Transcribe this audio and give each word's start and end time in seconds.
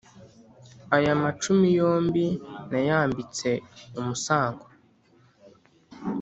Aya 0.95 1.13
macumi 1.21 1.67
yombi 1.79 2.25
nayambitse 2.71 3.49
umusango 3.99 4.65